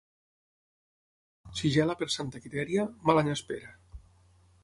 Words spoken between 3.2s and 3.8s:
any espera.